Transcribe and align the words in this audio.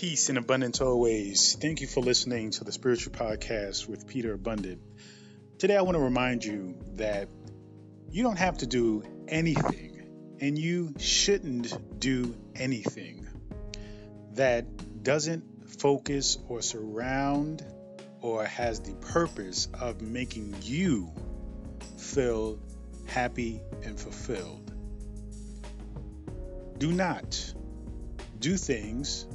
Peace 0.00 0.30
and 0.30 0.38
abundance 0.38 0.80
always. 0.80 1.58
Thank 1.60 1.82
you 1.82 1.86
for 1.86 2.00
listening 2.00 2.52
to 2.52 2.64
the 2.64 2.72
Spiritual 2.72 3.12
Podcast 3.12 3.86
with 3.86 4.06
Peter 4.06 4.32
Abundant. 4.32 4.80
Today, 5.58 5.76
I 5.76 5.82
want 5.82 5.94
to 5.94 6.00
remind 6.00 6.42
you 6.42 6.74
that 6.94 7.28
you 8.10 8.22
don't 8.22 8.38
have 8.38 8.56
to 8.58 8.66
do 8.66 9.02
anything, 9.28 10.36
and 10.40 10.56
you 10.56 10.94
shouldn't 10.98 12.00
do 12.00 12.34
anything 12.54 13.28
that 14.36 15.02
doesn't 15.02 15.68
focus 15.78 16.38
or 16.48 16.62
surround 16.62 17.62
or 18.22 18.46
has 18.46 18.80
the 18.80 18.94
purpose 18.94 19.68
of 19.78 20.00
making 20.00 20.54
you 20.62 21.12
feel 21.98 22.58
happy 23.04 23.60
and 23.84 24.00
fulfilled. 24.00 24.72
Do 26.78 26.90
not 26.90 27.52
do 28.38 28.56
things 28.56 29.26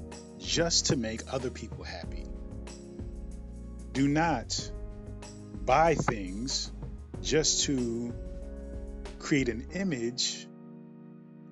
just 0.45 0.87
to 0.87 0.95
make 0.95 1.21
other 1.33 1.49
people 1.49 1.83
happy. 1.83 2.25
Do 3.93 4.07
not 4.07 4.71
buy 5.65 5.95
things 5.95 6.71
just 7.21 7.63
to 7.65 8.13
create 9.19 9.49
an 9.49 9.67
image 9.73 10.47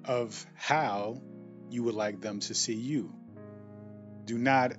of 0.05 0.45
how 0.55 1.21
you 1.69 1.83
would 1.83 1.95
like 1.95 2.21
them 2.21 2.39
to 2.41 2.53
see 2.53 2.75
you. 2.75 3.13
Do 4.25 4.37
not 4.37 4.73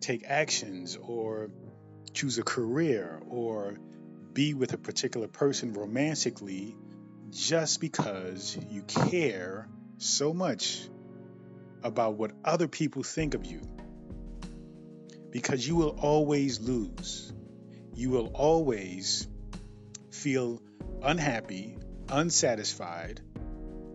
take 0.00 0.24
actions 0.26 0.96
or 0.96 1.50
choose 2.12 2.38
a 2.38 2.42
career 2.42 3.20
or 3.28 3.76
be 4.32 4.54
with 4.54 4.72
a 4.72 4.78
particular 4.78 5.26
person 5.26 5.72
romantically 5.72 6.76
just 7.30 7.80
because 7.80 8.56
you 8.70 8.82
care 8.82 9.68
so 9.98 10.32
much 10.32 10.88
about 11.82 12.14
what 12.14 12.32
other 12.44 12.68
people 12.68 13.02
think 13.02 13.34
of 13.34 13.44
you. 13.44 13.60
Because 15.30 15.66
you 15.66 15.76
will 15.76 15.96
always 16.00 16.60
lose. 16.60 17.32
You 17.94 18.10
will 18.10 18.28
always 18.28 19.26
feel 20.10 20.60
unhappy, 21.02 21.76
unsatisfied, 22.08 23.20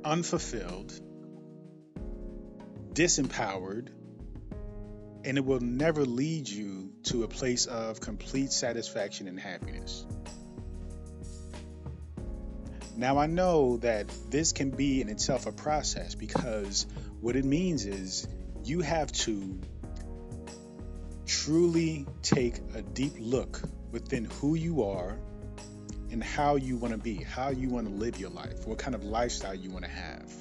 unfulfilled, 0.03 0.93
disempowered, 2.93 3.89
and 5.25 5.37
it 5.37 5.43
will 5.43 5.59
never 5.59 6.05
lead 6.05 6.47
you 6.47 6.93
to 7.03 7.23
a 7.23 7.27
place 7.27 7.65
of 7.65 7.99
complete 7.99 8.51
satisfaction 8.51 9.27
and 9.27 9.39
happiness. 9.39 10.05
Now, 12.95 13.17
I 13.17 13.25
know 13.25 13.77
that 13.77 14.07
this 14.29 14.53
can 14.53 14.69
be 14.69 15.01
in 15.01 15.09
itself 15.09 15.47
a 15.47 15.51
process 15.51 16.15
because 16.15 16.85
what 17.21 17.35
it 17.35 17.45
means 17.45 17.85
is 17.85 18.27
you 18.63 18.81
have 18.81 19.11
to 19.11 19.59
truly 21.25 22.05
take 22.21 22.59
a 22.73 22.81
deep 22.81 23.13
look 23.19 23.61
within 23.91 24.25
who 24.25 24.55
you 24.55 24.83
are 24.83 25.17
and 26.11 26.23
how 26.23 26.55
you 26.55 26.77
want 26.77 26.93
to 26.93 26.97
be, 26.97 27.15
how 27.15 27.49
you 27.49 27.69
want 27.69 27.87
to 27.87 27.93
live 27.93 28.19
your 28.19 28.29
life, 28.29 28.65
what 28.67 28.77
kind 28.77 28.95
of 28.95 29.03
lifestyle 29.03 29.55
you 29.55 29.69
want 29.69 29.85
to 29.85 29.91
have. 29.91 30.31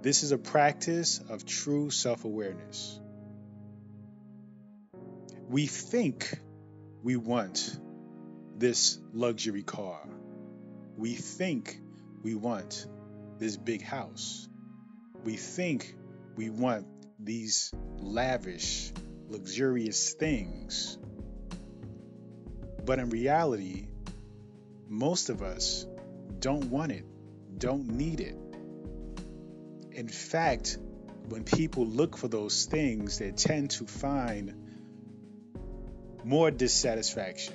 This 0.00 0.22
is 0.22 0.32
a 0.32 0.38
practice 0.38 1.20
of 1.28 1.44
true 1.44 1.90
self 1.90 2.24
awareness. 2.24 3.00
We 5.48 5.66
think 5.66 6.38
we 7.02 7.16
want 7.16 7.76
this 8.56 8.98
luxury 9.12 9.62
car. 9.62 10.00
We 10.96 11.14
think 11.14 11.80
we 12.22 12.34
want 12.34 12.86
this 13.38 13.56
big 13.56 13.82
house. 13.82 14.48
We 15.24 15.36
think 15.36 15.94
we 16.36 16.50
want 16.50 16.86
these 17.18 17.72
lavish, 17.98 18.92
luxurious 19.28 20.14
things. 20.14 20.98
But 22.84 22.98
in 22.98 23.10
reality, 23.10 23.88
most 24.88 25.28
of 25.28 25.42
us 25.42 25.86
don't 26.38 26.70
want 26.70 26.92
it, 26.92 27.04
don't 27.58 27.88
need 27.88 28.20
it. 28.20 28.36
In 29.92 30.08
fact, 30.08 30.78
when 31.28 31.44
people 31.44 31.86
look 31.86 32.16
for 32.16 32.28
those 32.28 32.66
things, 32.66 33.18
they 33.18 33.32
tend 33.32 33.70
to 33.72 33.86
find 33.86 34.54
more 36.24 36.50
dissatisfaction, 36.50 37.54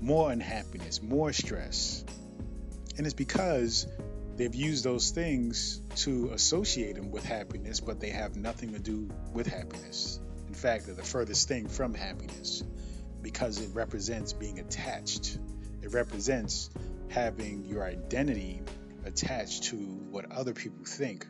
more 0.00 0.30
unhappiness, 0.30 1.02
more 1.02 1.32
stress. 1.32 2.04
And 2.96 3.06
it's 3.06 3.14
because 3.14 3.86
they've 4.36 4.54
used 4.54 4.84
those 4.84 5.10
things 5.10 5.80
to 5.96 6.30
associate 6.32 6.96
them 6.96 7.10
with 7.10 7.24
happiness, 7.24 7.80
but 7.80 8.00
they 8.00 8.10
have 8.10 8.36
nothing 8.36 8.72
to 8.72 8.78
do 8.78 9.10
with 9.32 9.46
happiness. 9.46 10.20
In 10.48 10.54
fact, 10.54 10.86
they're 10.86 10.94
the 10.94 11.02
furthest 11.02 11.48
thing 11.48 11.68
from 11.68 11.94
happiness 11.94 12.62
because 13.22 13.60
it 13.60 13.70
represents 13.74 14.32
being 14.32 14.58
attached. 14.58 15.38
It 15.82 15.92
represents 15.92 16.70
having 17.08 17.64
your 17.64 17.84
identity 17.84 18.62
attached 19.04 19.64
to 19.64 19.76
what 19.76 20.30
other 20.30 20.52
people 20.52 20.84
think 20.84 21.26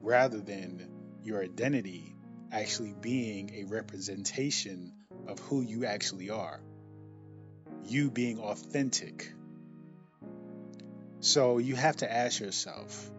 rather 0.00 0.40
than 0.40 0.88
your 1.22 1.42
identity 1.42 2.16
actually 2.52 2.94
being 3.00 3.50
a 3.54 3.64
representation 3.64 4.92
of 5.28 5.38
who 5.38 5.62
you 5.62 5.84
actually 5.84 6.30
are. 6.30 6.60
You 7.84 8.10
being 8.10 8.38
authentic. 8.38 9.32
So 11.20 11.58
you 11.58 11.76
have 11.76 11.98
to 11.98 12.10
ask 12.10 12.40
yourself 12.40 13.10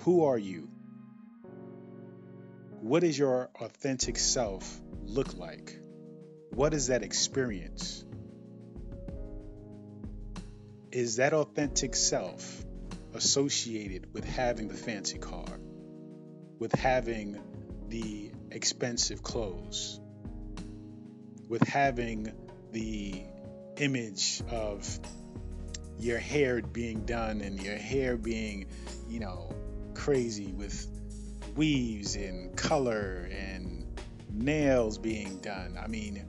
who 0.00 0.24
are 0.24 0.38
you? 0.38 0.68
What 2.80 3.00
does 3.00 3.18
your 3.18 3.48
authentic 3.60 4.18
self 4.18 4.80
look 5.04 5.34
like? 5.34 5.78
What 6.50 6.74
is 6.74 6.88
that 6.88 7.02
experience? 7.02 8.04
Is 10.90 11.16
that 11.16 11.32
authentic 11.32 11.96
self 11.96 12.64
associated 13.14 14.12
with 14.12 14.24
having 14.24 14.68
the 14.68 14.74
fancy 14.74 15.18
car, 15.18 15.58
with 16.58 16.72
having 16.74 17.40
the 17.88 18.32
expensive 18.50 19.22
clothes, 19.22 20.00
with 21.48 21.62
having 21.66 22.32
the 22.72 23.22
image 23.78 24.42
of 24.50 25.00
your 26.02 26.18
hair 26.18 26.60
being 26.62 27.04
done 27.04 27.40
and 27.40 27.62
your 27.62 27.76
hair 27.76 28.16
being, 28.16 28.66
you 29.08 29.20
know, 29.20 29.50
crazy 29.94 30.52
with 30.52 30.86
weaves 31.54 32.16
and 32.16 32.56
color 32.56 33.28
and 33.30 33.86
nails 34.30 34.98
being 34.98 35.38
done. 35.40 35.78
I 35.80 35.86
mean, 35.86 36.26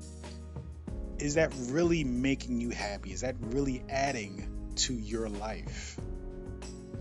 is 1.17 1.35
that 1.35 1.53
really 1.69 2.03
making 2.03 2.61
you 2.61 2.69
happy? 2.69 3.11
Is 3.11 3.21
that 3.21 3.35
really 3.39 3.83
adding 3.89 4.73
to 4.75 4.93
your 4.93 5.29
life? 5.29 5.99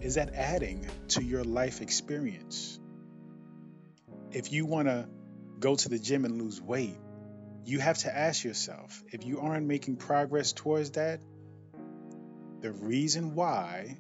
Is 0.01 0.15
that 0.15 0.35
adding 0.35 0.89
to 1.09 1.23
your 1.23 1.45
life 1.45 1.81
experience? 1.81 2.79
If 4.31 4.51
you 4.51 4.65
want 4.67 4.89
to 4.89 5.09
go 5.59 5.77
to 5.77 5.89
the 5.89 5.99
gym 5.99 6.25
and 6.25 6.41
lose 6.41 6.61
weight, 6.61 6.97
you 7.65 7.79
have 7.79 7.99
to 7.99 8.17
ask 8.17 8.45
yourself 8.45 9.03
if 9.13 9.25
you 9.25 9.41
aren't 9.41 9.67
making 9.67 9.97
progress 9.97 10.53
towards 10.53 10.93
that, 10.93 11.21
the 12.63 12.73
reason 12.73 13.35
why 13.35 13.99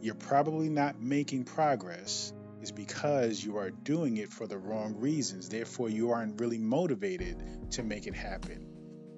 you're 0.00 0.14
probably 0.14 0.70
not 0.70 1.00
making 1.00 1.44
progress 1.44 2.32
is 2.62 2.72
because 2.72 3.44
you 3.44 3.58
are 3.58 3.70
doing 3.70 4.16
it 4.16 4.32
for 4.32 4.46
the 4.46 4.56
wrong 4.56 4.96
reasons. 4.98 5.50
Therefore, 5.50 5.90
you 5.90 6.10
aren't 6.10 6.40
really 6.40 6.58
motivated 6.58 7.70
to 7.72 7.82
make 7.82 8.06
it 8.06 8.14
happen. 8.14 8.66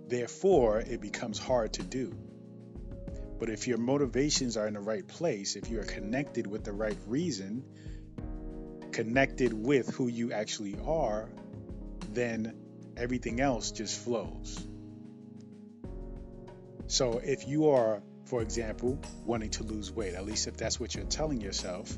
Therefore, 0.09 0.81
it 0.81 1.01
becomes 1.01 1.39
hard 1.39 1.75
to 1.75 1.85
do. 1.85 2.13
But 3.39 3.51
if 3.51 3.69
your 3.69 3.79
motivations 3.79 4.57
are 4.57 4.67
in 4.67 4.75
the 4.75 4.81
right 4.81 5.07
place, 5.07 5.55
if 5.55 5.71
you 5.71 5.79
are 5.79 5.85
connected 5.85 6.49
with 6.49 6.65
the 6.65 6.73
right 6.73 6.99
reason, 7.07 7.65
connected 8.91 9.53
with 9.53 9.95
who 9.95 10.09
you 10.09 10.33
actually 10.33 10.77
are, 10.85 11.29
then 12.13 12.57
everything 12.97 13.41
else 13.41 13.71
just 13.71 14.01
flows. 14.01 14.67
So 16.89 17.19
if 17.19 17.47
you 17.47 17.71
are, 17.71 18.03
for 18.27 18.43
example, 18.43 19.01
wanting 19.25 19.51
to 19.51 19.63
lose 19.63 19.91
weight, 19.91 20.15
at 20.15 20.27
least 20.27 20.49
if 20.49 20.57
that's 20.57 20.79
what 20.79 20.95
you're 20.95 21.05
telling 21.05 21.41
yourself, 21.41 21.97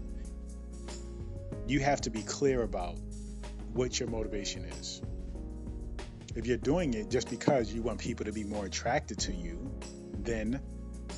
you 1.66 1.80
have 1.80 2.00
to 2.02 2.10
be 2.10 2.22
clear 2.22 2.62
about 2.62 2.96
what 3.72 3.98
your 3.98 4.08
motivation 4.08 4.64
is. 4.64 5.02
If 6.36 6.46
you're 6.46 6.56
doing 6.56 6.94
it 6.94 7.10
just 7.10 7.30
because 7.30 7.72
you 7.72 7.82
want 7.82 7.98
people 7.98 8.26
to 8.26 8.32
be 8.32 8.44
more 8.44 8.66
attracted 8.66 9.18
to 9.20 9.32
you, 9.32 9.72
then 10.18 10.60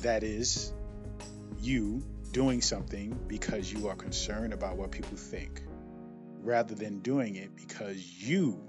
that 0.01 0.23
is 0.23 0.73
you 1.59 2.03
doing 2.31 2.61
something 2.61 3.19
because 3.27 3.71
you 3.71 3.89
are 3.89 3.95
concerned 3.95 4.53
about 4.53 4.77
what 4.77 4.91
people 4.91 5.17
think, 5.17 5.61
rather 6.39 6.73
than 6.73 6.99
doing 6.99 7.35
it 7.35 7.55
because 7.55 7.97
you 7.97 8.63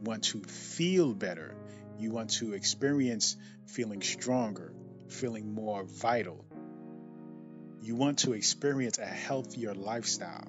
want 0.00 0.22
to 0.22 0.40
feel 0.40 1.12
better. 1.12 1.56
You 1.98 2.12
want 2.12 2.30
to 2.30 2.54
experience 2.54 3.36
feeling 3.66 4.02
stronger, 4.02 4.72
feeling 5.14 5.54
more 5.54 5.84
vital. 5.84 6.44
You 7.80 7.94
want 7.96 8.18
to 8.20 8.32
experience 8.32 8.98
a 8.98 9.06
healthier 9.06 9.74
lifestyle. 9.74 10.48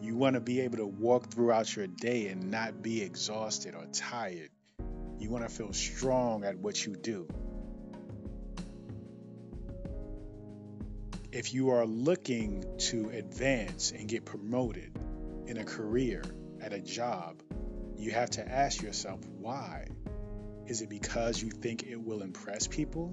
You 0.00 0.16
want 0.16 0.34
to 0.34 0.40
be 0.40 0.60
able 0.60 0.78
to 0.78 0.86
walk 0.86 1.30
throughout 1.30 1.74
your 1.74 1.86
day 1.86 2.28
and 2.28 2.50
not 2.50 2.82
be 2.82 3.02
exhausted 3.02 3.74
or 3.74 3.86
tired. 3.92 4.50
You 5.18 5.30
want 5.30 5.48
to 5.48 5.54
feel 5.54 5.72
strong 5.72 6.44
at 6.44 6.56
what 6.56 6.84
you 6.84 6.94
do. 6.94 7.26
If 11.32 11.52
you 11.52 11.70
are 11.70 11.84
looking 11.84 12.64
to 12.90 13.10
advance 13.10 13.90
and 13.90 14.08
get 14.08 14.24
promoted 14.24 14.96
in 15.46 15.58
a 15.58 15.64
career, 15.64 16.22
at 16.60 16.72
a 16.72 16.80
job, 16.80 17.42
you 17.96 18.10
have 18.12 18.30
to 18.30 18.48
ask 18.48 18.82
yourself 18.82 19.20
why. 19.38 19.86
Is 20.68 20.82
it 20.82 20.90
because 20.90 21.42
you 21.42 21.48
think 21.48 21.84
it 21.84 21.96
will 21.96 22.20
impress 22.20 22.66
people? 22.66 23.10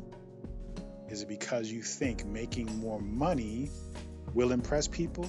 Is 1.07 1.22
it 1.22 1.30
because 1.30 1.72
you 1.72 1.81
think 1.81 2.25
making 2.25 2.66
more 2.80 3.00
money 3.00 3.72
will 4.34 4.52
impress 4.52 4.90
people? 4.90 5.25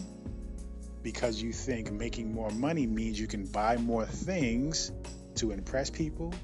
Because 1.05 1.41
you 1.41 1.53
think 1.53 1.93
making 1.93 2.35
more 2.35 2.51
money 2.51 2.85
means 2.85 3.21
you 3.21 3.29
can 3.29 3.45
buy 3.47 3.77
more 3.77 4.05
things 4.05 4.91
to 5.37 5.53
impress 5.53 5.89
people? 5.89 6.35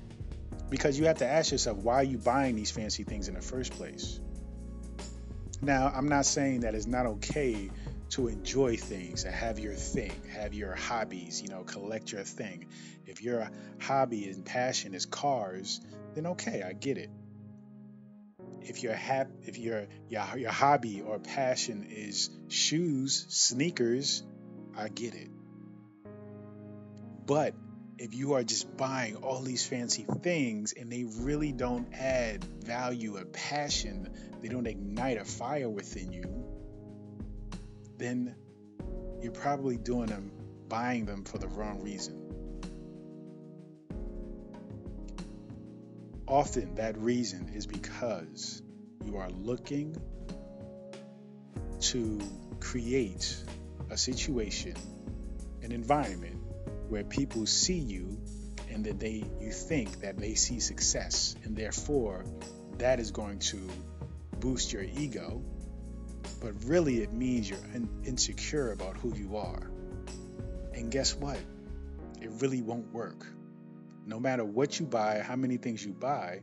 Because 0.71 1.01
you 1.01 1.07
have 1.07 1.19
to 1.19 1.27
ask 1.27 1.51
yourself, 1.51 1.79
why 1.79 1.97
are 1.97 2.05
you 2.05 2.19
buying 2.19 2.55
these 2.55 2.71
fancy 2.71 3.03
things 3.03 3.27
in 3.27 3.35
the 3.35 3.43
first 3.43 3.73
place? 3.73 4.21
Now, 5.63 5.93
I'm 5.93 6.07
not 6.07 6.27
saying 6.27 6.61
that 6.61 6.77
it's 6.77 6.87
not 6.87 7.07
okay 7.07 7.71
to 8.13 8.29
enjoy 8.29 8.77
things 8.77 9.25
and 9.25 9.35
have 9.35 9.59
your 9.59 9.75
thing, 9.75 10.13
have 10.35 10.53
your 10.53 10.75
hobbies, 10.75 11.41
you 11.41 11.49
know, 11.49 11.65
collect 11.65 12.13
your 12.13 12.23
thing. 12.23 12.67
If 13.07 13.23
your 13.23 13.51
hobby 13.81 14.29
and 14.29 14.45
passion 14.45 14.95
is 14.95 15.07
cars, 15.07 15.81
then 16.15 16.27
okay, 16.27 16.63
I 16.63 16.75
get 16.75 16.99
it. 16.99 17.09
If 18.61 18.83
your 18.83 18.93
hap- 18.93 19.33
if 19.43 19.57
your, 19.59 19.87
your 20.09 20.25
your 20.37 20.51
hobby 20.53 21.01
or 21.01 21.19
passion 21.19 21.87
is 21.89 22.29
shoes, 22.49 23.25
sneakers, 23.31 24.23
I 24.77 24.89
get 24.89 25.15
it. 25.15 25.31
But 27.25 27.55
if 27.99 28.15
you 28.15 28.35
are 28.35 28.45
just 28.45 28.77
buying 28.77 29.17
all 29.17 29.41
these 29.41 29.67
fancy 29.67 30.05
things 30.21 30.75
and 30.75 30.93
they 30.93 31.05
really 31.05 31.53
don't 31.53 31.89
add 31.95 32.45
value 32.45 33.17
or 33.17 33.25
passion, 33.25 34.11
they 34.43 34.49
don't 34.49 34.67
ignite 34.67 35.17
a 35.17 35.25
fire 35.25 35.69
within 35.69 36.13
you, 36.13 36.52
then 38.03 38.35
you're 39.23 39.33
probably 39.33 39.77
doing 39.77 40.07
them, 40.07 40.33
buying 40.69 41.05
them 41.05 41.25
for 41.25 41.39
the 41.39 41.47
wrong 41.49 41.81
reason. 41.83 42.19
Often 46.27 46.77
that 46.77 46.99
reason 46.99 47.53
is 47.55 47.67
because 47.67 48.63
you 49.05 49.19
are 49.19 49.31
looking 49.31 49.97
to 51.81 52.21
create 52.59 53.37
a 53.91 53.97
situation, 53.97 54.75
an 55.63 55.73
environment 55.73 56.41
where 56.89 57.05
people 57.05 57.47
see 57.47 57.79
you 57.79 58.19
and 58.71 58.85
that 58.87 58.99
they 58.99 59.25
you 59.41 59.51
think 59.53 60.01
that 60.01 60.17
they 60.19 60.35
see 60.35 60.61
success 60.61 61.37
and 61.45 61.57
therefore 61.57 62.25
that 62.79 62.99
is 63.01 63.11
going 63.11 63.39
to 63.39 63.69
boost 64.41 64.73
your 64.73 64.83
ego 64.83 65.43
but 66.43 66.65
really 66.65 67.01
it 67.01 67.13
means 67.13 67.49
you're 67.49 67.59
in- 67.73 68.03
insecure 68.05 68.73
about 68.73 68.97
who 68.97 69.15
you 69.15 69.37
are. 69.37 69.71
And 70.75 70.91
guess 70.91 71.15
what? 71.15 71.39
It 72.21 72.31
really 72.41 72.61
won't 72.61 72.93
work. 72.93 73.25
No 74.05 74.19
matter 74.19 74.45
what 74.45 74.81
you 74.81 74.87
buy, 74.87 75.21
how 75.21 75.37
many 75.37 75.57
things 75.57 75.85
you 75.85 75.93
buy, 75.93 76.41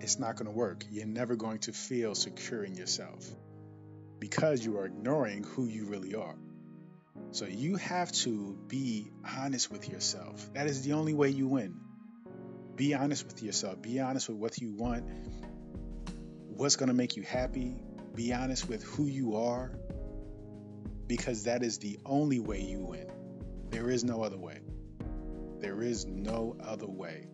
it's 0.00 0.18
not 0.18 0.34
going 0.34 0.46
to 0.46 0.52
work. 0.52 0.84
You're 0.90 1.06
never 1.06 1.36
going 1.36 1.60
to 1.60 1.72
feel 1.72 2.16
secure 2.16 2.64
in 2.64 2.74
yourself 2.74 3.24
because 4.18 4.64
you 4.64 4.78
are 4.78 4.86
ignoring 4.86 5.44
who 5.44 5.66
you 5.66 5.86
really 5.86 6.16
are. 6.16 6.36
So 7.30 7.46
you 7.46 7.76
have 7.76 8.10
to 8.12 8.58
be 8.66 9.12
honest 9.38 9.70
with 9.70 9.88
yourself. 9.88 10.52
That 10.54 10.66
is 10.66 10.82
the 10.82 10.94
only 10.94 11.14
way 11.14 11.28
you 11.28 11.46
win. 11.46 11.76
Be 12.74 12.94
honest 12.94 13.26
with 13.26 13.42
yourself. 13.42 13.80
Be 13.80 14.00
honest 14.00 14.28
with 14.28 14.38
what 14.38 14.58
you 14.58 14.72
want, 14.72 15.04
what's 16.48 16.76
going 16.76 16.88
to 16.88 16.94
make 16.94 17.16
you 17.16 17.22
happy, 17.22 17.76
be 18.14 18.32
honest 18.32 18.68
with 18.68 18.82
who 18.82 19.06
you 19.06 19.36
are 19.36 19.72
because 21.06 21.44
that 21.44 21.62
is 21.62 21.78
the 21.78 21.98
only 22.04 22.40
way 22.40 22.60
you 22.60 22.80
win. 22.80 23.06
There 23.70 23.90
is 23.90 24.04
no 24.04 24.22
other 24.22 24.38
way. 24.38 24.60
There 25.60 25.82
is 25.82 26.06
no 26.06 26.56
other 26.62 26.86
way. 26.86 27.26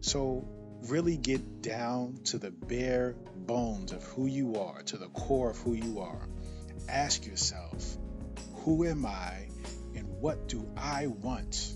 So, 0.00 0.48
really 0.86 1.16
get 1.16 1.60
down 1.60 2.18
to 2.24 2.38
the 2.38 2.50
bare 2.50 3.14
bones 3.36 3.92
of 3.92 4.02
who 4.04 4.26
you 4.26 4.56
are, 4.56 4.82
to 4.82 4.96
the 4.96 5.08
core 5.08 5.50
of 5.50 5.58
who 5.58 5.74
you 5.74 6.00
are. 6.00 6.28
Ask 6.88 7.26
yourself, 7.26 7.98
who 8.64 8.86
am 8.86 9.04
I 9.04 9.48
and 9.94 10.08
what 10.20 10.48
do 10.48 10.66
I 10.76 11.08
want? 11.08 11.74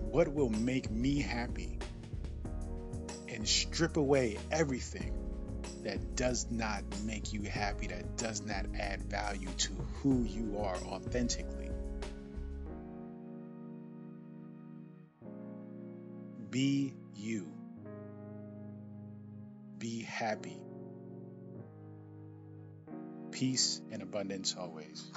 What 0.00 0.32
will 0.32 0.50
make 0.50 0.90
me 0.90 1.20
happy? 1.20 1.78
And 3.34 3.48
strip 3.48 3.96
away 3.96 4.38
everything 4.50 5.12
that 5.82 6.16
does 6.16 6.46
not 6.50 6.82
make 7.04 7.32
you 7.32 7.42
happy, 7.42 7.88
that 7.88 8.16
does 8.16 8.40
not 8.40 8.64
add 8.78 9.02
value 9.02 9.48
to 9.58 9.72
who 10.02 10.22
you 10.22 10.58
are 10.58 10.76
authentically. 10.76 11.70
Be 16.50 16.94
you. 17.16 17.52
Be 19.78 20.02
happy. 20.02 20.60
Peace 23.32 23.82
and 23.90 24.02
abundance 24.02 24.54
always. 24.58 25.10